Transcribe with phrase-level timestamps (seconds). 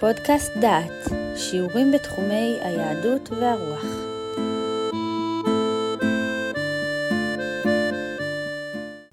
[0.00, 3.84] פודקאסט דעת, שיעורים בתחומי היהדות והרוח.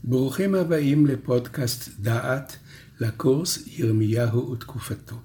[0.04, 2.58] ברוכים הבאים לפודקאסט דעת,
[3.00, 5.16] לקורס ירמיהו ותקופתו.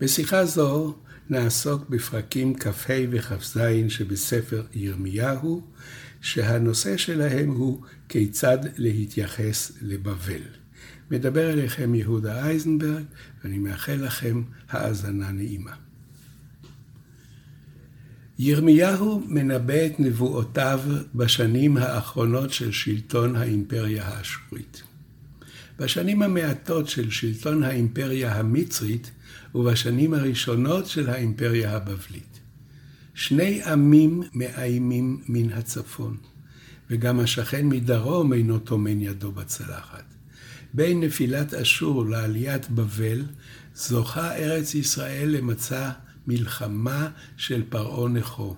[0.00, 0.94] בשיחה זו
[1.30, 5.62] נעסוק בפרקים כ"ה וכ"ז שבספר ירמיהו,
[6.20, 10.65] שהנושא שלהם הוא כיצד להתייחס לבבל.
[11.10, 13.04] מדבר אליכם יהודה אייזנברג,
[13.44, 15.72] ואני מאחל לכם האזנה נעימה.
[18.38, 20.80] ירמיהו מנבא את נבואותיו
[21.14, 24.82] בשנים האחרונות של שלטון האימפריה האשורית.
[25.78, 29.10] בשנים המעטות של שלטון האימפריה המצרית
[29.54, 32.40] ובשנים הראשונות של האימפריה הבבלית.
[33.14, 36.16] שני עמים מאיימים מן הצפון,
[36.90, 40.15] וגם השכן מדרום אינו טומן ידו בצלחת.
[40.76, 43.22] בין נפילת אשור לעליית בבל,
[43.74, 45.90] זוכה ארץ ישראל למצע
[46.26, 48.56] מלחמה של פרעה נכו.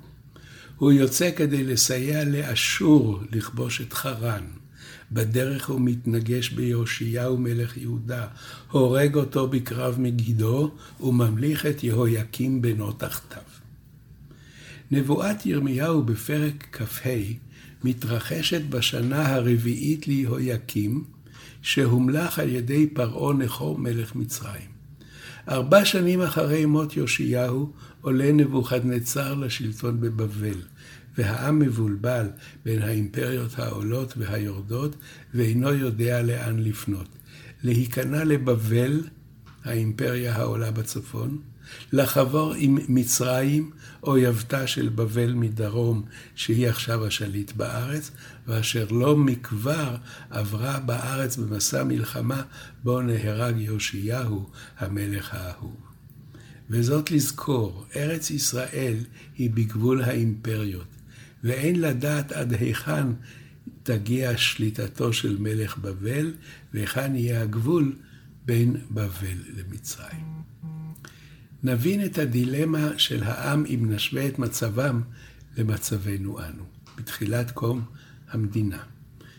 [0.77, 4.45] הוא יוצא כדי לסייע לאשור לכבוש את חרן.
[5.13, 8.27] בדרך הוא מתנגש ביאשיהו מלך יהודה,
[8.71, 13.43] הורג אותו בקרב מגידו, וממליך את יהויקים בנו תחתיו.
[14.91, 17.11] נבואת ירמיהו בפרק כ"ה
[17.85, 21.05] מתרחשת בשנה הרביעית ליהויקים,
[21.63, 24.79] שהומלך על ידי פרעה נכו מלך מצרים.
[25.49, 30.61] ארבע שנים אחרי מות יאשיהו עולה נבוכדנצר לשלטון בבבל,
[31.19, 32.27] והעם מבולבל
[32.65, 34.97] בין האימפריות העולות והיורדות,
[35.35, 37.09] ואינו יודע לאן לפנות.
[37.63, 39.01] להיכנע לבבל,
[39.65, 41.39] האימפריה העולה בצפון,
[41.93, 43.71] לחבור עם מצרים,
[44.03, 46.03] אויבתה של בבל מדרום,
[46.35, 48.11] שהיא עכשיו השליט בארץ,
[48.47, 49.97] ואשר לא מכבר
[50.31, 52.43] עברה בארץ במסע מלחמה,
[52.85, 55.77] בו נהרג יאשיהו, המלך האהוב.
[56.71, 58.97] וזאת לזכור, ארץ ישראל
[59.37, 60.89] היא בגבול האימפריות,
[61.45, 63.07] ואין לדעת עד היכן
[63.83, 66.35] תגיע שליטתו של מלך בבל,
[66.75, 67.97] והיכן יהיה הגבול
[68.45, 70.39] בין בבל למצרים.
[71.63, 75.03] נבין את הדילמה של העם אם נשווה את מצבם
[75.57, 76.65] למצבנו אנו,
[76.97, 77.85] בתחילת קום
[78.31, 78.83] המדינה.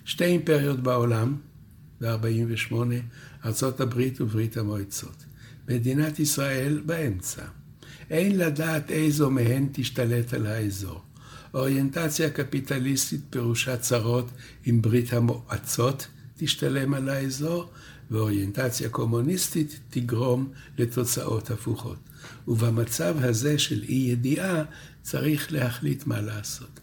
[0.06, 1.36] שתי אימפריות בעולם,
[2.02, 2.74] ב-48,
[3.46, 5.26] ארצות הברית וברית המועצות.
[5.68, 7.42] מדינת ישראל באמצע.
[8.10, 11.02] אין לדעת איזו מהן תשתלט על האזור.
[11.54, 14.32] אוריינטציה קפיטליסטית פירושה צרות
[14.66, 16.08] עם ברית המועצות
[16.40, 17.70] תשתלם על האזור,
[18.12, 21.98] ואוריינטציה קומוניסטית תגרום לתוצאות הפוכות.
[22.48, 24.64] ובמצב הזה של אי ידיעה
[25.02, 26.80] צריך להחליט מה לעשות.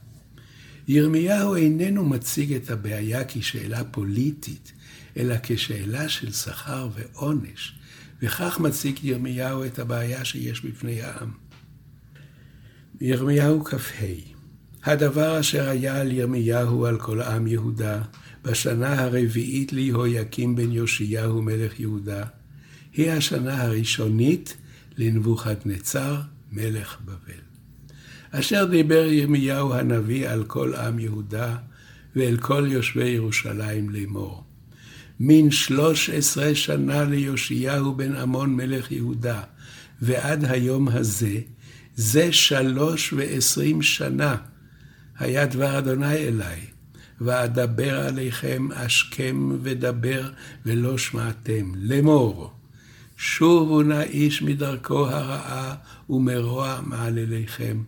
[0.89, 4.73] ירמיהו איננו מציג את הבעיה כשאלה פוליטית,
[5.17, 7.75] אלא כשאלה של שכר ועונש,
[8.23, 11.31] וכך מציג ירמיהו את הבעיה שיש בפני העם.
[13.01, 14.07] ירמיהו כ"ה
[14.85, 18.03] הדבר אשר היה על ירמיהו על כל עם יהודה,
[18.47, 22.25] בשנה הרביעית ליהויקים בן יאשיהו מלך יהודה,
[22.93, 24.57] היא השנה הראשונית
[24.99, 26.21] לנבוכדנצר
[26.53, 27.41] מלך בבל.
[28.31, 31.57] אשר דיבר ירמיהו הנביא על כל עם יהודה
[32.17, 34.45] ואל כל יושבי ירושלים לאמור.
[35.21, 39.43] מן שלוש עשרה שנה ליאשיהו בן עמון מלך יהודה,
[40.03, 41.41] ועד היום הזה,
[41.97, 44.37] זה שלוש ועשרים שנה,
[45.19, 46.61] היה דבר אדוני אליי,
[47.21, 50.31] ואדבר עליכם השכם ודבר
[50.67, 52.53] ולא שמעתם, לאמור.
[53.17, 55.75] שובו נא איש מדרכו הרעה
[56.11, 57.83] ומרוע מעלליכם.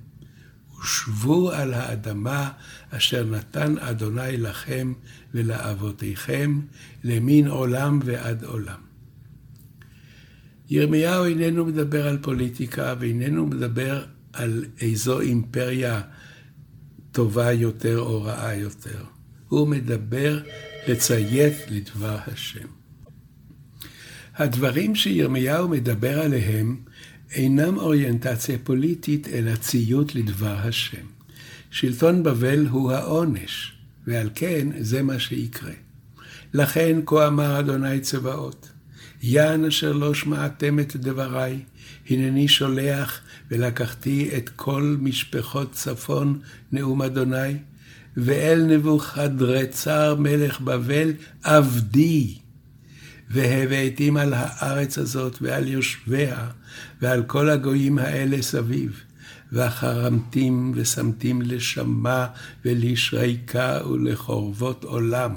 [0.83, 2.51] ושבו על האדמה
[2.91, 4.93] אשר נתן אדוני לכם
[5.35, 6.61] ולאבותיכם
[7.05, 8.81] למין עולם ועד עולם.
[10.71, 16.01] ירמיהו איננו מדבר על פוליטיקה ואיננו מדבר על איזו אימפריה
[17.13, 19.05] טובה יותר או רעה יותר.
[19.49, 20.43] הוא מדבר
[20.89, 22.67] לציית לדבר השם.
[24.37, 26.77] הדברים שירמיהו מדבר עליהם
[27.31, 31.07] אינם אוריינטציה פוליטית, אלא ציות לדבר השם.
[31.71, 33.73] שלטון בבל הוא העונש,
[34.07, 35.73] ועל כן זה מה שיקרה.
[36.55, 38.69] לכן כה אמר אדוני צבאות,
[39.23, 41.61] יען אשר לא שמעתם את דבריי,
[42.11, 43.21] הנני שולח
[43.51, 46.41] ולקחתי את כל משפחות צפון
[46.73, 47.55] נאום אדוני,
[48.19, 51.13] ואל נבוכדרצר מלך בבל
[51.43, 52.35] עבדי.
[53.31, 56.49] והבאתים על הארץ הזאת ועל יושביה
[57.03, 59.01] ועל כל הגויים האלה סביב.
[59.53, 62.27] וחרמתים ושמתים לשמה
[62.65, 65.35] ולשריקה ולחורבות עולם.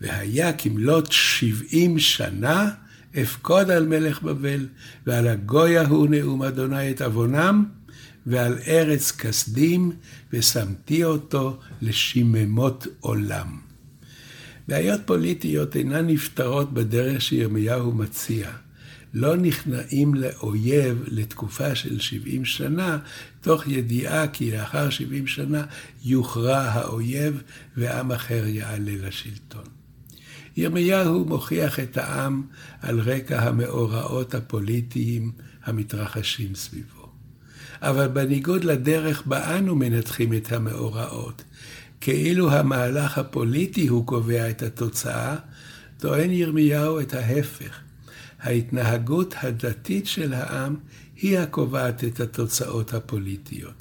[0.00, 2.70] והיה כמלות שבעים שנה
[3.22, 4.66] אפקוד על מלך בבל,
[5.06, 7.64] ועל הגוי ההוא נאום אדוני את עוונם,
[8.28, 9.92] ועל ארץ כסדים,
[10.32, 13.58] ושמתי אותו לשיממות עולם.
[14.68, 18.50] בעיות פוליטיות אינן נפתרות בדרך שירמיהו מציע.
[19.14, 22.98] לא נכנעים לאויב לתקופה של 70 שנה,
[23.40, 25.64] תוך ידיעה כי לאחר 70 שנה
[26.04, 27.42] יוכרע האויב
[27.76, 29.64] ועם אחר יעלה לשלטון.
[30.56, 32.42] ירמיהו מוכיח את העם
[32.80, 35.32] על רקע המאורעות הפוליטיים
[35.64, 36.97] המתרחשים סביבו.
[37.82, 41.42] אבל בניגוד לדרך בה אנו מנתחים את המאורעות,
[42.00, 45.36] כאילו המהלך הפוליטי הוא קובע את התוצאה,
[45.98, 47.80] טוען ירמיהו את ההפך.
[48.40, 50.76] ההתנהגות הדתית של העם
[51.16, 53.74] היא הקובעת את התוצאות הפוליטיות.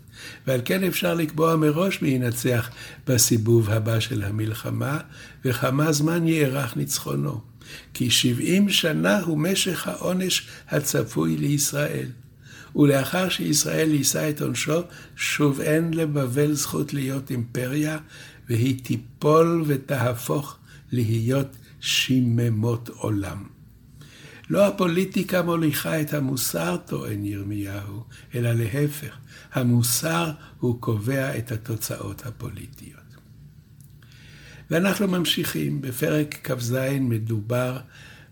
[0.47, 2.69] ועל כן אפשר לקבוע מראש מי ינצח
[3.07, 4.99] בסיבוב הבא של המלחמה,
[5.45, 7.41] וכמה זמן יארך ניצחונו.
[7.93, 12.07] כי שבעים שנה הוא משך העונש הצפוי לישראל.
[12.77, 14.81] ולאחר שישראל יישא את עונשו,
[15.15, 17.97] שוב אין לבבל זכות להיות אימפריה,
[18.49, 20.57] והיא תיפול ותהפוך
[20.91, 23.43] להיות שיממות עולם.
[24.49, 28.03] לא הפוליטיקה מוליכה את המוסר, טוען ירמיהו,
[28.35, 29.17] אלא להפך,
[29.53, 33.01] המוסר הוא קובע את התוצאות הפוליטיות.
[34.71, 37.79] ואנחנו ממשיכים, בפרק כ"ז מדובר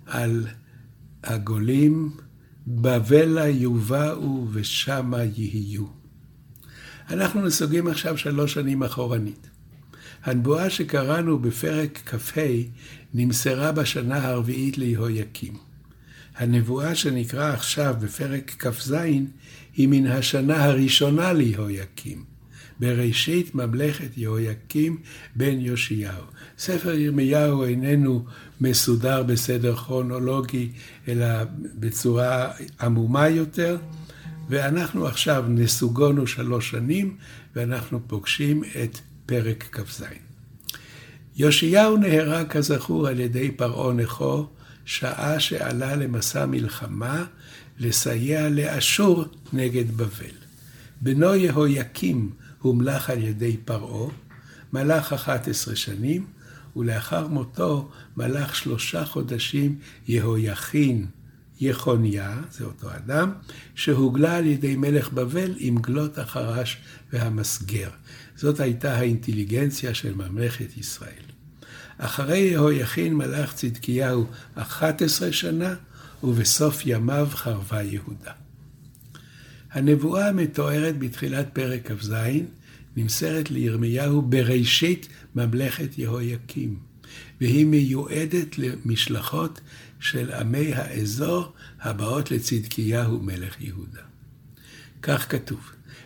[0.06, 0.48] על
[1.24, 2.12] הגולים,
[2.68, 5.86] בבלה יובאו ושמה יהיו.
[7.10, 9.50] אנחנו נסוגים עכשיו שלוש שנים אחורנית.
[10.24, 12.42] הנבואה שקראנו בפרק כ"ה
[13.14, 15.58] נמסרה בשנה הרביעית ליהויקים.
[16.36, 18.96] הנבואה שנקרא עכשיו בפרק כ"ז
[19.76, 22.35] היא מן השנה הראשונה ליהויקים.
[22.80, 24.98] בראשית ממלכת יהויקים
[25.36, 26.24] בן יאשיהו.
[26.58, 28.26] ספר ירמיהו איננו
[28.62, 30.72] מסודר בסדר כרונולוגי,
[31.08, 31.26] אלא
[31.80, 32.52] בצורה
[32.82, 33.78] עמומה יותר,
[34.50, 37.16] ואנחנו עכשיו נסוגונו שלוש שנים,
[37.56, 40.04] ואנחנו פוגשים את פרק כ"ז.
[41.38, 44.48] יאשיהו נהרג כזכור על ידי פרעה נכו,
[44.86, 47.26] שעה שעלה למסע מלחמה
[47.80, 50.36] לסייע לאשור נגד בבל.
[51.02, 52.30] בנו יהויקים
[52.66, 54.12] הומלך על ידי פרעה,
[54.74, 56.26] מלך 11 שנים,
[56.76, 59.76] ולאחר מותו מלך שלושה חודשים
[60.08, 61.06] יהויכין
[61.60, 63.32] יחוניה, זה אותו אדם,
[63.76, 66.78] שהוגלה על ידי מלך בבל עם גלות החרש
[67.14, 67.90] והמסגר.
[68.36, 71.26] זאת הייתה האינטליגנציה של ממלכת ישראל.
[71.98, 74.26] אחרי יהויכין מלך צדקיהו
[74.56, 75.74] 11 שנה,
[76.24, 78.45] ובסוף ימיו חרבה יהודה.
[79.76, 82.14] הנבואה המתוארת בתחילת פרק כ"ז
[82.98, 86.80] נמסרת לירמיהו בראשית ממלכת יהויקים,
[87.42, 89.62] והיא מיועדת למשלחות
[90.00, 94.02] של עמי האזור הבאות לצדקיהו מלך יהודה.
[95.02, 95.60] כך כתוב: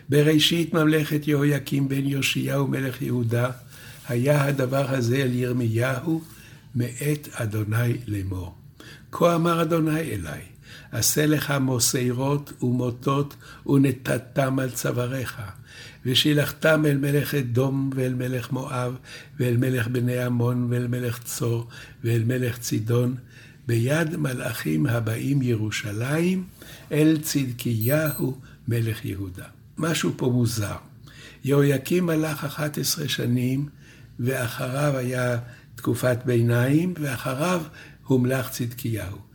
[0.10, 3.52] בראשית ממלכת יהויקים בן יאשיהו מלך יהודה,
[4.08, 6.22] היה הדבר הזה אל ירמיהו
[6.76, 8.56] מאת אדוני לאמור.
[9.12, 10.42] כה אמר אדוני אליי,
[10.92, 13.36] עשה לך מוסרות ומוטות
[13.66, 15.42] ונתתם על צוואריך,
[16.06, 18.96] ושילחתם אל מלך אדום ואל מלך מואב,
[19.40, 21.68] ואל מלך בני עמון, ואל מלך צור,
[22.04, 23.16] ואל מלך צידון,
[23.68, 26.44] ביד מלאכים הבאים ירושלים,
[26.92, 29.46] אל צדקיהו מלך יהודה.
[29.78, 30.76] משהו פה מוזר.
[31.44, 33.70] יהויקים מלך 11 שנים,
[34.20, 35.38] ואחריו היה
[35.76, 37.64] תקופת ביניים, ואחריו
[38.04, 39.29] הומלך צדקיהו.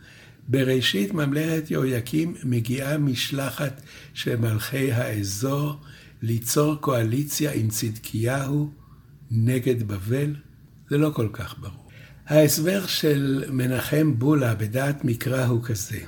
[0.49, 3.83] בראשית ממלכת יהויקים מגיעה משלחת
[4.15, 5.77] של מלכי האזור
[6.23, 8.71] ליצור קואליציה עם צדקיהו
[9.31, 10.35] נגד בבל?
[10.91, 11.85] זה לא כל כך ברור.
[12.27, 15.99] ההסבר של מנחם בולה בדעת מקרא הוא כזה: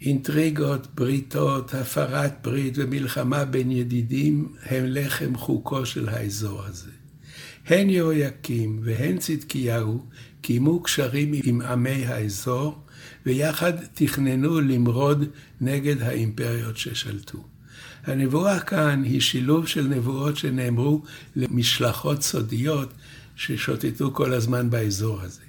[0.00, 6.90] אינטריגות, בריתות, הפרת ברית ומלחמה בין ידידים הם לחם חוקו של האזור הזה.
[7.66, 10.06] הן יהויקים והן צדקיהו
[10.40, 12.85] קיימו קשרים עם עמי האזור,
[13.26, 15.24] ויחד תכננו למרוד
[15.60, 17.44] נגד האימפריות ששלטו.
[18.04, 21.02] הנבואה כאן היא שילוב של נבואות שנאמרו
[21.36, 22.92] למשלחות סודיות
[23.36, 25.40] ששוטטו כל הזמן באזור הזה.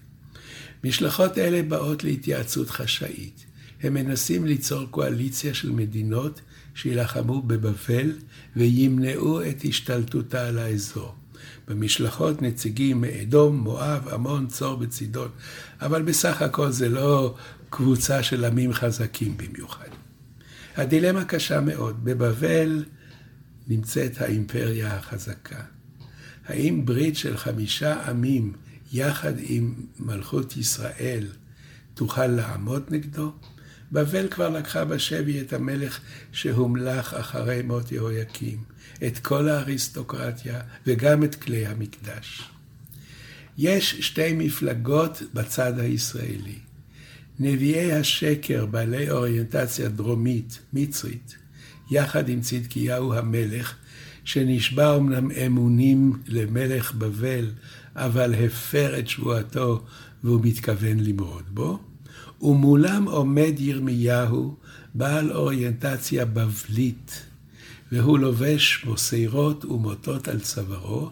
[0.84, 3.46] משלחות אלה באות להתייעצות חשאית.
[3.82, 6.42] הם מנסים ליצור קואליציה של מדינות
[6.76, 8.12] שיילחמו בבבל
[8.56, 11.16] וימנעו את השתלטותה על האזור.
[11.68, 15.30] במשלחות נציגים מאדום, מואב, עמון, צור וצידון,
[15.82, 17.36] אבל בסך הכל זה לא
[17.70, 19.88] קבוצה של עמים חזקים במיוחד.
[20.78, 22.06] הדילמה קשה מאוד.
[22.06, 22.86] בבבל
[23.68, 25.62] נמצאת האימפריה החזקה.
[26.46, 28.54] האם ברית של חמישה עמים
[28.94, 31.28] יחד עם מלכות ישראל
[31.94, 33.32] תוכל לעמוד נגדו?
[33.92, 36.00] בבל כבר לקחה בשבי את המלך
[36.32, 38.64] שהומלך אחרי מות יהויקים,
[39.08, 42.50] את כל האריסטוקרטיה וגם את כלי המקדש.
[43.58, 46.67] יש שתי מפלגות בצד הישראלי.
[47.40, 51.36] נביאי השקר בעלי אוריינטציה דרומית, מצרית,
[51.92, 53.76] יחד עם צדקיהו המלך,
[54.24, 57.52] שנשבע אמנם אמונים למלך בבל,
[57.96, 59.84] אבל הפר את שבועתו
[60.24, 61.80] והוא מתכוון למרוד בו,
[62.42, 64.56] ומולם עומד ירמיהו,
[64.94, 67.24] בעל אוריינטציה בבלית,
[67.92, 71.10] והוא לובש מוסרות ומוטות על צווארו,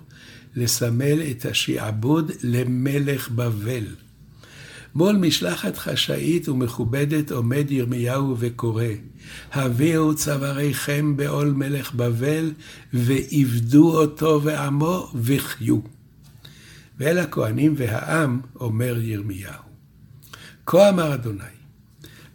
[0.55, 3.85] לסמל את השעבוד למלך בבל.
[4.95, 8.83] מול משלחת חשאית ומכובדת עומד ירמיהו וקורא,
[9.53, 12.51] הביאו צוואריכם בעול מלך בבל,
[12.93, 15.79] ועבדו אותו ועמו, וחיו.
[16.97, 19.65] ואל הכהנים והעם אומר ירמיהו.
[20.65, 21.43] כה אמר אדוני,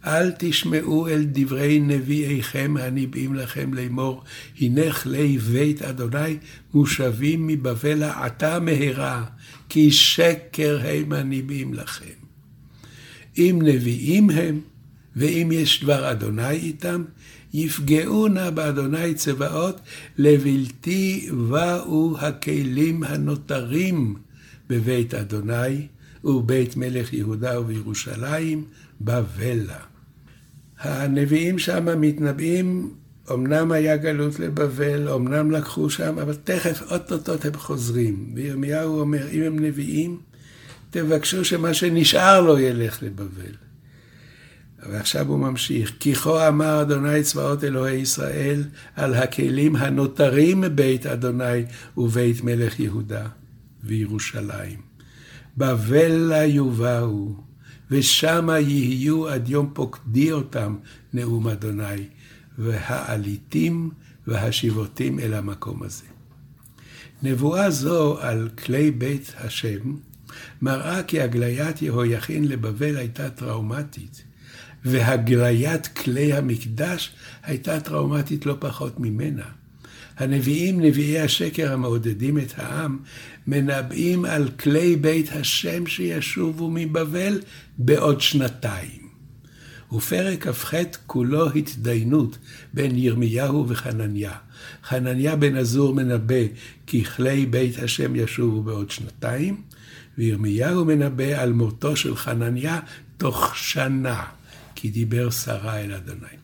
[0.05, 4.23] אל תשמעו אל דברי נביאיכם הניבאים לכם לאמור,
[4.59, 6.37] הנה כלי בית אדוני
[6.73, 9.23] מושבים מבבל עתה מהרה,
[9.69, 12.20] כי שקר הם הניבאים לכם.
[13.37, 14.59] אם נביאים הם,
[15.15, 17.03] ואם יש דבר אדוני איתם,
[17.53, 19.79] יפגעו נא באדוני צבאות,
[20.17, 24.15] לבלתי באו הכלים הנותרים
[24.69, 25.87] בבית אדוני
[26.23, 28.63] ובית מלך יהודה ובירושלים,
[29.01, 29.79] בבלה.
[30.79, 32.93] הנביאים שם מתנבאים,
[33.33, 38.33] אמנם היה גלות לבבל, אמנם לקחו שם, אבל תכף, אוטוטוט הם חוזרים.
[38.35, 40.19] וירמיהו אומר, אם הם נביאים,
[40.91, 43.55] תבקשו שמה שנשאר לא ילך לבבל.
[44.89, 48.63] ועכשיו הוא ממשיך, כי כה אמר אדוני צבאות אלוהי ישראל
[48.95, 51.65] על הכלים הנותרים מבית אדוני
[51.97, 53.27] ובית מלך יהודה
[53.83, 54.81] וירושלים.
[55.57, 57.35] בבלה יובאו,
[57.91, 60.75] ושמה יהיו עד יום פוקדי אותם,
[61.13, 62.07] נאום אדוני,
[62.57, 63.89] והעליתים
[64.27, 66.05] והשיבותים אל המקום הזה.
[67.23, 69.95] נבואה זו על כלי בית השם
[70.61, 74.23] מראה כי הגליית יהויכין לבבל הייתה טראומטית,
[74.85, 77.11] והגליית כלי המקדש
[77.43, 79.45] הייתה טראומטית לא פחות ממנה.
[80.17, 82.99] הנביאים, נביאי השקר המעודדים את העם,
[83.47, 87.41] מנבאים על כלי בית השם שישובו מבבל
[87.77, 89.01] בעוד שנתיים.
[89.93, 90.73] ופרק כ"ח
[91.07, 92.37] כולו התדיינות
[92.73, 94.33] בין ירמיהו וחנניה.
[94.83, 96.43] חנניה בן עזור מנבא
[96.87, 99.61] כי כלי בית השם ישובו בעוד שנתיים,
[100.17, 102.79] וירמיהו מנבא על מותו של חנניה
[103.17, 104.23] תוך שנה,
[104.75, 106.37] כי דיבר שרה אל אדוני.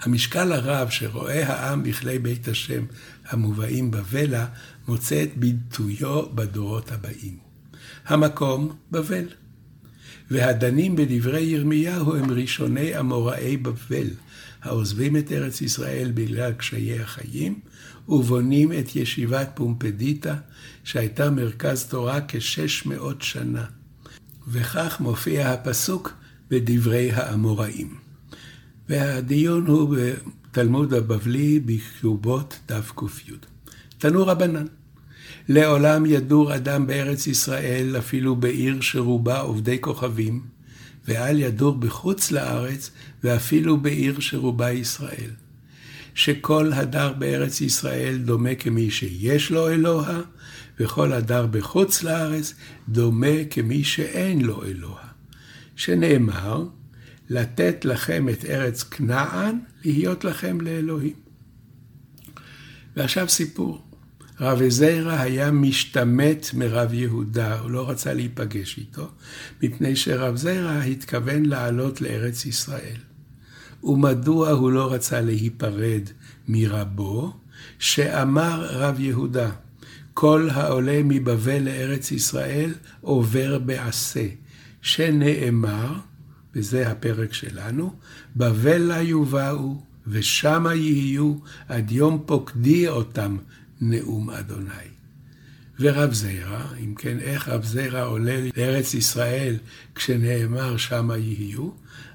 [0.00, 2.84] המשקל הרב שרואה העם בכלי בית השם
[3.28, 4.46] המובאים בבלה,
[4.88, 7.38] מוצא את ביטויו בדורות הבאים.
[8.06, 9.24] המקום, בבל.
[10.30, 14.08] והדנים בדברי ירמיהו הם ראשוני אמוראי בבל,
[14.64, 17.60] העוזבים את ארץ ישראל בגלל קשיי החיים,
[18.08, 20.34] ובונים את ישיבת פומפדיטה,
[20.84, 23.64] שהייתה מרכז תורה כשש מאות שנה.
[24.48, 26.12] וכך מופיע הפסוק
[26.50, 27.94] בדברי האמוראים.
[28.88, 33.32] והדיון הוא בתלמוד הבבלי בכתובות תק"י.
[33.98, 34.66] תנו רבנן.
[35.48, 40.53] לעולם ידור אדם בארץ ישראל, אפילו בעיר שרובה עובדי כוכבים,
[41.08, 42.90] ואל ידור בחוץ לארץ,
[43.24, 45.30] ואפילו בעיר שרובה ישראל.
[46.14, 50.20] שכל הדר בארץ ישראל דומה כמי שיש לו אלוה,
[50.80, 52.54] וכל הדר בחוץ לארץ
[52.88, 55.00] דומה כמי שאין לו אלוה.
[55.76, 56.66] שנאמר,
[57.28, 61.16] לתת לכם את ארץ כנען, להיות לכם לאלוהים.
[62.96, 63.83] ועכשיו סיפור.
[64.40, 69.10] רב עזרא היה משתמט מרב יהודה, הוא לא רצה להיפגש איתו,
[69.62, 72.96] מפני שרב זרע התכוון לעלות לארץ ישראל.
[73.84, 76.02] ומדוע הוא לא רצה להיפרד
[76.48, 77.32] מרבו?
[77.78, 79.50] שאמר רב יהודה,
[80.14, 84.26] כל העולה מבבל לארץ ישראל עובר בעשה,
[84.82, 85.92] שנאמר,
[86.54, 87.94] וזה הפרק שלנו,
[88.36, 91.34] בבלה יובאו ושמה יהיו
[91.68, 93.36] עד יום פוקדי אותם
[93.80, 94.94] נאום אדוני.
[95.80, 99.56] ורב זרע, אם כן, איך רב זרע עולה לארץ ישראל
[99.94, 101.70] כשנאמר שמה יהיו?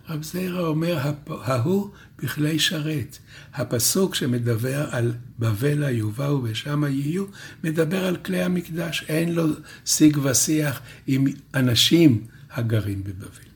[0.10, 0.98] רב זרע אומר,
[1.28, 1.90] ההוא
[2.24, 3.18] בכלי שרת.
[3.54, 7.26] הפסוק שמדבר על בבלה יובאו ושמה יהיו,
[7.64, 9.06] מדבר על כלי המקדש.
[9.08, 9.46] אין לו
[9.86, 11.26] שיג ושיח עם
[11.56, 13.50] אנשים הגרים בבבל.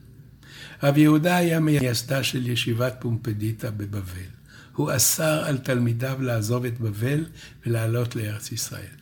[0.83, 4.42] רב יהודה היה מייסדה של ישיבת פומפדיטה בבבל.
[4.75, 7.25] הוא אסר על תלמידיו לעזוב את בבל
[7.65, 8.95] ולעלות לארץ ישראל.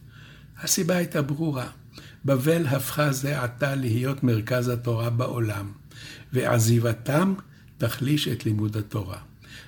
[0.62, 1.68] הסיבה הייתה ברורה.
[2.26, 5.72] בבל הפכה זה עתה להיות מרכז התורה בעולם.
[6.34, 7.34] ועזיבתם
[7.78, 9.18] תחליש את לימוד התורה.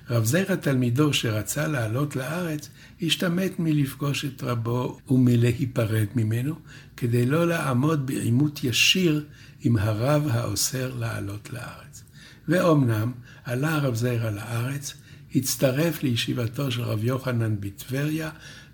[0.09, 2.69] רב זירא תלמידו שרצה לעלות לארץ,
[3.01, 6.55] השתמט מלפגוש את רבו ומלהיפרד ממנו,
[6.97, 9.25] כדי לא לעמוד בעימות ישיר
[9.61, 12.03] עם הרב האוסר לעלות לארץ.
[12.47, 13.11] ואומנם
[13.43, 14.93] עלה רב זירא לארץ,
[15.35, 18.29] הצטרף לישיבתו של רב יוחנן בטבריה,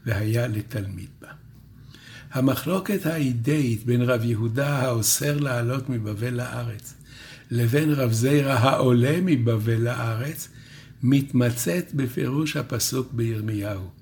[0.05, 1.27] והיה לתלמיד בה.
[2.31, 6.93] המחלוקת האידאית בין רב יהודה האוסר לעלות מבבל לארץ,
[7.51, 10.49] לבין רב זירא העולה מבבל לארץ,
[11.03, 13.98] מתמצאת בפירוש הפסוק בירמיהו.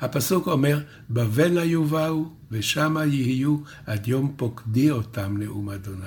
[0.00, 6.06] הפסוק אומר, בבל יובאו ושמה יהיו עד יום פוקדי אותם נאום אדוני.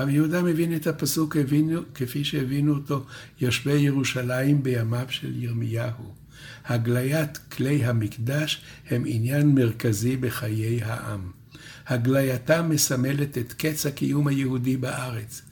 [0.00, 3.04] רבי יהודה מבין את הפסוק הבינו, כפי שהבינו אותו
[3.40, 6.14] יושבי ירושלים בימיו של ירמיהו.
[6.66, 11.30] הגליית כלי המקדש הם עניין מרכזי בחיי העם.
[11.86, 15.42] הגלייתם מסמלת את קץ הקיום היהודי בארץ.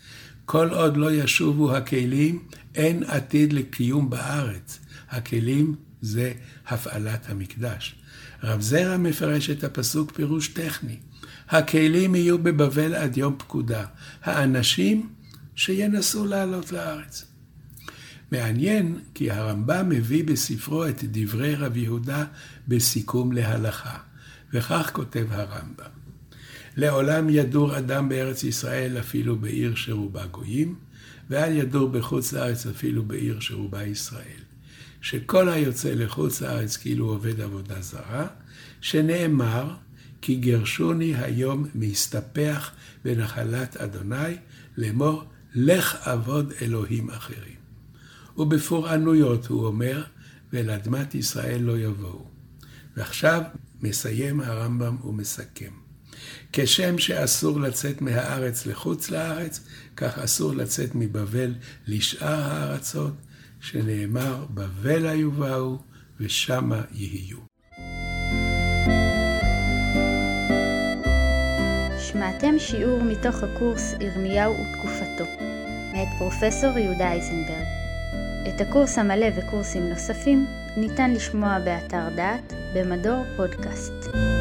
[0.45, 2.43] כל עוד לא ישובו הכלים,
[2.75, 4.78] אין עתיד לקיום בארץ.
[5.11, 5.75] הכלים
[6.05, 6.33] זה
[6.67, 7.95] הפעלת המקדש.
[8.43, 10.97] רב זרע מפרש את הפסוק פירוש טכני.
[11.49, 13.87] הכלים יהיו בבבל עד יום פקודה.
[14.23, 15.09] האנשים
[15.57, 17.25] שינסו לעלות לארץ.
[18.33, 22.25] מעניין כי הרמב"ם מביא בספרו את דברי רב יהודה
[22.69, 23.99] בסיכום להלכה,
[24.53, 25.91] וכך כותב הרמב"ם:
[26.77, 30.75] לעולם ידור אדם בארץ ישראל אפילו בעיר שרובה גויים,
[31.31, 34.44] ואל ידור בחוץ לארץ אפילו בעיר שרובה ישראל.
[35.05, 38.27] שכל היוצא לחוץ לארץ כאילו עובד עבודה זרה,
[38.81, 39.75] שנאמר,
[40.21, 42.71] כי גרשוני היום מסתפח
[43.05, 44.37] בנחלת אדוני,
[44.77, 47.57] לאמור, לך עבוד אלוהים אחרים.
[48.37, 50.05] ובפורענויות הוא אומר,
[50.53, 52.27] ואל אדמת ישראל לא יבואו.
[52.97, 53.43] ועכשיו
[53.83, 55.73] מסיים הרמב"ם ומסכם.
[56.53, 59.61] כשם שאסור לצאת מהארץ לחוץ לארץ,
[59.97, 61.55] כך אסור לצאת מבבל
[61.87, 63.15] לשאר הארצות,
[63.64, 65.79] שנאמר, בבל היובאו
[66.20, 67.38] ושמה יהיו.
[71.98, 75.24] שמעתם שיעור מתוך הקורס ירמיהו ותקופתו,
[75.92, 77.66] מאת פרופסור יהודה אייזנברג.
[78.48, 80.46] את הקורס המלא וקורסים נוספים
[80.77, 84.34] ניתן לשמוע באתר דעת במדור פודקאסט.